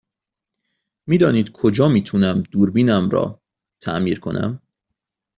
می 1.07 1.17
دانید 1.17 1.51
کجا 1.51 1.87
می 1.87 2.03
تونم 2.03 2.41
دوربینم 2.41 3.09
را 3.09 3.41
تعمیر 3.81 4.19
کنم؟ 4.19 4.61